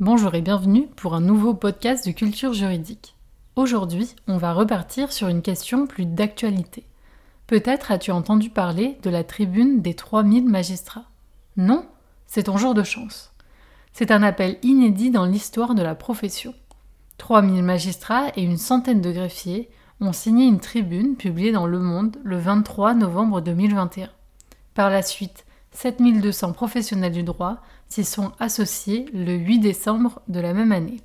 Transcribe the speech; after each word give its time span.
Bonjour 0.00 0.36
et 0.36 0.42
bienvenue 0.42 0.86
pour 0.94 1.16
un 1.16 1.20
nouveau 1.20 1.54
podcast 1.54 2.06
de 2.06 2.12
culture 2.12 2.52
juridique. 2.52 3.16
Aujourd'hui, 3.56 4.14
on 4.28 4.36
va 4.36 4.52
repartir 4.52 5.10
sur 5.10 5.26
une 5.26 5.42
question 5.42 5.88
plus 5.88 6.06
d'actualité. 6.06 6.84
Peut-être 7.48 7.90
as-tu 7.90 8.12
entendu 8.12 8.48
parler 8.48 8.96
de 9.02 9.10
la 9.10 9.24
tribune 9.24 9.82
des 9.82 9.94
3000 9.94 10.48
magistrats. 10.48 11.06
Non 11.56 11.84
C'est 12.28 12.44
ton 12.44 12.56
jour 12.56 12.74
de 12.74 12.84
chance. 12.84 13.32
C'est 13.92 14.12
un 14.12 14.22
appel 14.22 14.58
inédit 14.62 15.10
dans 15.10 15.24
l'histoire 15.24 15.74
de 15.74 15.82
la 15.82 15.96
profession. 15.96 16.54
3000 17.16 17.64
magistrats 17.64 18.28
et 18.36 18.42
une 18.42 18.56
centaine 18.56 19.00
de 19.00 19.10
greffiers 19.10 19.68
ont 20.00 20.12
signé 20.12 20.46
une 20.46 20.60
tribune 20.60 21.16
publiée 21.16 21.50
dans 21.50 21.66
Le 21.66 21.80
Monde 21.80 22.18
le 22.22 22.38
23 22.38 22.94
novembre 22.94 23.40
2021. 23.40 24.10
Par 24.74 24.90
la 24.90 25.02
suite, 25.02 25.44
7200 25.72 26.52
professionnels 26.52 27.12
du 27.12 27.22
droit 27.22 27.58
s'y 27.88 28.04
sont 28.04 28.32
associés 28.38 29.06
le 29.12 29.34
8 29.34 29.60
décembre 29.60 30.20
de 30.28 30.40
la 30.40 30.54
même 30.54 30.72
année. 30.72 31.00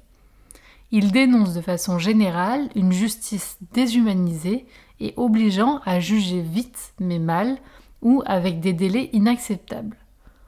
Ils 0.91 1.11
dénoncent 1.11 1.53
de 1.53 1.61
façon 1.61 1.97
générale 1.97 2.69
une 2.75 2.91
justice 2.91 3.57
déshumanisée 3.73 4.65
et 4.99 5.13
obligeant 5.17 5.79
à 5.85 5.99
juger 5.99 6.41
vite 6.41 6.93
mais 6.99 7.19
mal 7.19 7.57
ou 8.01 8.21
avec 8.25 8.59
des 8.59 8.73
délais 8.73 9.09
inacceptables. 9.13 9.97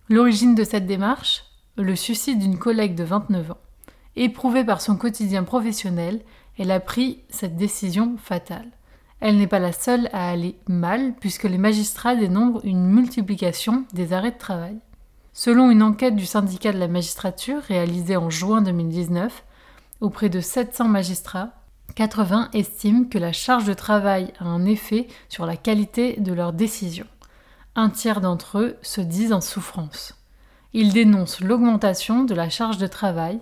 L'origine 0.07 0.53
de 0.53 0.63
cette 0.63 0.85
démarche? 0.85 1.45
Le 1.77 1.95
suicide 1.95 2.39
d'une 2.39 2.59
collègue 2.59 2.95
de 2.95 3.03
29 3.03 3.51
ans. 3.51 3.57
Éprouvée 4.15 4.63
par 4.63 4.81
son 4.81 4.95
quotidien 4.95 5.43
professionnel, 5.43 6.21
elle 6.57 6.71
a 6.71 6.79
pris 6.79 7.23
cette 7.29 7.57
décision 7.57 8.15
fatale. 8.17 8.71
Elle 9.19 9.37
n'est 9.37 9.47
pas 9.47 9.59
la 9.59 9.71
seule 9.71 10.09
à 10.13 10.29
aller 10.29 10.57
mal, 10.67 11.13
puisque 11.19 11.43
les 11.43 11.57
magistrats 11.57 12.15
dénombrent 12.15 12.65
une 12.65 12.85
multiplication 12.85 13.85
des 13.93 14.13
arrêts 14.13 14.31
de 14.31 14.37
travail. 14.37 14.77
Selon 15.33 15.71
une 15.71 15.83
enquête 15.83 16.15
du 16.15 16.25
syndicat 16.25 16.71
de 16.71 16.77
la 16.77 16.87
magistrature 16.87 17.61
réalisée 17.61 18.17
en 18.17 18.29
juin 18.29 18.61
2019, 18.61 19.43
auprès 20.01 20.29
de 20.29 20.39
700 20.39 20.87
magistrats, 20.87 21.51
80 21.95 22.49
estiment 22.53 23.05
que 23.05 23.17
la 23.17 23.31
charge 23.31 23.65
de 23.65 23.73
travail 23.73 24.33
a 24.39 24.45
un 24.45 24.65
effet 24.65 25.07
sur 25.29 25.45
la 25.45 25.55
qualité 25.55 26.15
de 26.19 26.33
leurs 26.33 26.53
décisions. 26.53 27.07
Un 27.75 27.89
tiers 27.89 28.21
d'entre 28.21 28.59
eux 28.59 28.77
se 28.81 29.01
disent 29.01 29.33
en 29.33 29.41
souffrance. 29.41 30.15
Ils 30.73 30.93
dénoncent 30.93 31.41
l'augmentation 31.41 32.23
de 32.23 32.35
la 32.35 32.49
charge 32.49 32.77
de 32.77 32.87
travail. 32.87 33.39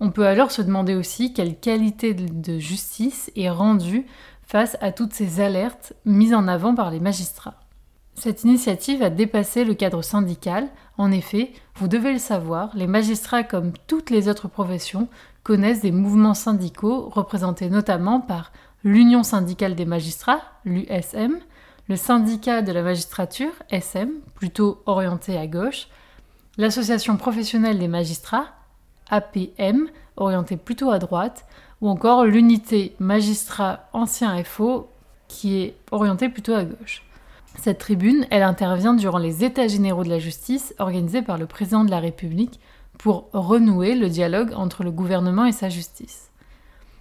On 0.00 0.10
peut 0.10 0.26
alors 0.26 0.50
se 0.50 0.62
demander 0.62 0.94
aussi 0.94 1.32
quelle 1.32 1.58
qualité 1.58 2.14
de 2.14 2.58
justice 2.58 3.32
est 3.36 3.50
rendue 3.50 4.06
face 4.42 4.76
à 4.80 4.92
toutes 4.92 5.12
ces 5.12 5.40
alertes 5.40 5.92
mises 6.04 6.34
en 6.34 6.48
avant 6.48 6.74
par 6.74 6.90
les 6.90 7.00
magistrats. 7.00 7.60
Cette 8.14 8.42
initiative 8.42 9.02
a 9.02 9.10
dépassé 9.10 9.64
le 9.64 9.74
cadre 9.74 10.02
syndical. 10.02 10.68
En 10.96 11.12
effet, 11.12 11.52
vous 11.76 11.86
devez 11.86 12.12
le 12.12 12.18
savoir, 12.18 12.70
les 12.74 12.88
magistrats, 12.88 13.44
comme 13.44 13.72
toutes 13.86 14.10
les 14.10 14.28
autres 14.28 14.48
professions, 14.48 15.08
connaissent 15.44 15.82
des 15.82 15.92
mouvements 15.92 16.34
syndicaux 16.34 17.08
représentés 17.08 17.70
notamment 17.70 18.20
par 18.20 18.52
l'Union 18.82 19.22
syndicale 19.22 19.76
des 19.76 19.84
magistrats, 19.84 20.40
l'USM, 20.64 21.38
le 21.88 21.96
syndicat 21.96 22.62
de 22.62 22.72
la 22.72 22.82
magistrature, 22.82 23.52
SM, 23.70 24.10
plutôt 24.34 24.82
orienté 24.86 25.38
à 25.38 25.46
gauche, 25.46 25.88
l'Association 26.56 27.16
professionnelle 27.16 27.78
des 27.78 27.88
magistrats, 27.88 28.46
APM, 29.10 29.88
orienté 30.16 30.56
plutôt 30.56 30.90
à 30.90 30.98
droite, 30.98 31.46
ou 31.80 31.88
encore 31.88 32.24
l'unité 32.24 32.94
magistrat 32.98 33.88
ancien 33.92 34.42
FO, 34.44 34.88
qui 35.28 35.60
est 35.60 35.76
orientée 35.90 36.28
plutôt 36.28 36.54
à 36.54 36.64
gauche. 36.64 37.04
Cette 37.56 37.78
tribune, 37.78 38.26
elle 38.30 38.42
intervient 38.42 38.94
durant 38.94 39.18
les 39.18 39.44
États 39.44 39.68
généraux 39.68 40.04
de 40.04 40.08
la 40.08 40.18
justice 40.18 40.74
organisés 40.78 41.22
par 41.22 41.38
le 41.38 41.46
président 41.46 41.84
de 41.84 41.90
la 41.90 42.00
République 42.00 42.60
pour 42.98 43.28
renouer 43.32 43.94
le 43.94 44.08
dialogue 44.08 44.52
entre 44.54 44.84
le 44.84 44.90
gouvernement 44.90 45.44
et 45.44 45.52
sa 45.52 45.68
justice. 45.68 46.30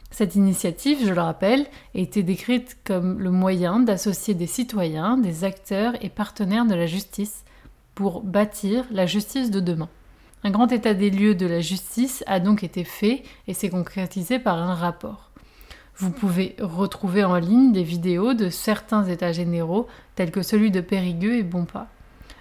Cette 0.10 0.36
initiative, 0.36 1.00
je 1.06 1.14
le 1.14 1.22
rappelle, 1.22 1.68
a 1.94 2.00
été 2.00 2.24
décrite 2.24 2.78
comme 2.86 3.20
le 3.20 3.30
moyen 3.30 3.80
d'associer 3.80 4.34
des 4.34 4.48
citoyens, 4.48 5.18
des 5.18 5.44
acteurs 5.44 5.94
et 6.04 6.10
partenaires 6.10 6.66
de 6.66 6.76
la 6.76 6.88
justice 6.88 7.44
pour 7.94 8.22
bâtir 8.22 8.86
la 8.92 9.06
justice 9.06 9.52
de 9.52 9.60
demain. 9.60 9.90
Un 10.44 10.52
grand 10.52 10.72
état 10.72 10.94
des 10.94 11.10
lieux 11.10 11.36
de 11.36 11.46
la 11.46 11.62
justice 11.62 12.24
a 12.28 12.40
donc 12.40 12.64
été 12.64 12.84
fait 12.84 13.24
et 13.48 13.54
s'est 13.54 13.70
concrétisé 13.70 14.40
par 14.40 14.58
un 14.58 14.76
rapport. 14.76 15.32
Vous 15.98 16.12
pouvez 16.12 16.56
retrouver 16.60 17.24
en 17.24 17.38
ligne 17.38 17.72
des 17.72 17.84
vidéos 17.84 18.36
de 18.36 18.50
certains 18.50 19.06
états 19.06 19.32
généraux, 19.32 19.88
tels 20.16 20.30
que 20.30 20.44
celui 20.44 20.70
de 20.70 20.80
Périgueux 20.80 21.34
et 21.34 21.44
Bonpas. 21.44 21.88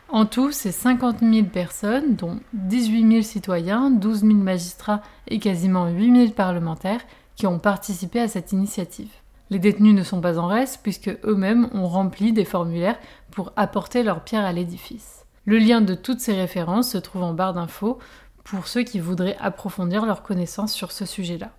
En 0.09 0.27
tout, 0.27 0.53
c'est 0.53 0.73
50 0.73 1.21
000 1.21 1.47
personnes, 1.47 2.17
dont 2.17 2.39
18 2.53 3.09
000 3.09 3.23
citoyens, 3.23 3.91
12 3.91 4.21
000 4.21 4.35
magistrats 4.35 5.03
et 5.27 5.39
quasiment 5.39 5.89
8 5.89 6.17
000 6.17 6.31
parlementaires, 6.33 7.01
qui 7.35 7.47
ont 7.47 7.59
participé 7.59 8.21
à 8.21 8.29
cette 8.29 8.53
initiative. 8.53 9.11
Les 9.51 9.59
détenus 9.59 9.95
ne 9.95 10.03
sont 10.03 10.21
pas 10.21 10.39
en 10.39 10.47
reste, 10.47 10.81
puisque 10.83 11.17
eux-mêmes 11.25 11.69
ont 11.73 11.89
rempli 11.89 12.33
des 12.33 12.45
formulaires 12.45 12.99
pour 13.31 13.53
apporter 13.57 14.03
leur 14.03 14.23
pierre 14.23 14.45
à 14.45 14.53
l'édifice. 14.53 15.26
Le 15.47 15.59
lien 15.59 15.81
de 15.81 15.95
toutes 15.95 16.19
ces 16.19 16.35
références 16.35 16.91
se 16.91 16.99
trouve 16.99 17.23
en 17.23 17.33
barre 17.33 17.55
d'infos 17.55 18.01
pour 18.43 18.67
ceux 18.67 18.83
qui 18.83 18.99
voudraient 18.99 19.37
approfondir 19.41 20.05
leurs 20.05 20.25
connaissances 20.25 20.73
sur 20.73 20.91
ce 20.91 21.07
sujet-là. 21.07 21.53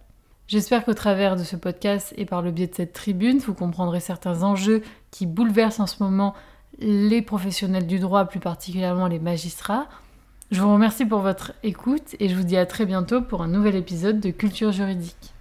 J'espère 0.47 0.83
qu'au 0.83 0.93
travers 0.93 1.37
de 1.37 1.45
ce 1.45 1.55
podcast 1.55 2.13
et 2.17 2.25
par 2.25 2.41
le 2.41 2.51
biais 2.51 2.67
de 2.67 2.75
cette 2.75 2.91
tribune, 2.91 3.39
vous 3.39 3.53
comprendrez 3.53 4.01
certains 4.01 4.43
enjeux 4.43 4.81
qui 5.09 5.25
bouleversent 5.25 5.79
en 5.79 5.87
ce 5.87 6.03
moment 6.03 6.33
les 6.79 7.21
professionnels 7.21 7.87
du 7.87 7.99
droit, 7.99 8.25
plus 8.25 8.41
particulièrement 8.41 9.07
les 9.07 9.19
magistrats. 9.19 9.87
Je 10.51 10.61
vous 10.61 10.73
remercie 10.73 11.05
pour 11.05 11.19
votre 11.19 11.53
écoute 11.63 12.15
et 12.19 12.27
je 12.27 12.35
vous 12.35 12.43
dis 12.43 12.57
à 12.57 12.65
très 12.65 12.85
bientôt 12.85 13.21
pour 13.21 13.41
un 13.41 13.47
nouvel 13.47 13.75
épisode 13.75 14.19
de 14.19 14.31
Culture 14.31 14.73
juridique. 14.73 15.33